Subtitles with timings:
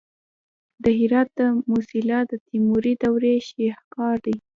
[0.83, 1.41] د هرات د
[1.71, 4.35] موسیلا د تیموري دورې شاهکار دی